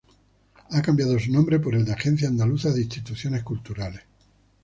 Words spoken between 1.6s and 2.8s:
el de Agencia Andaluza